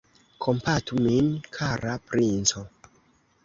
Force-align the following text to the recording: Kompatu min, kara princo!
Kompatu 0.45 0.97
min, 1.03 1.29
kara 1.59 1.95
princo! 2.09 2.69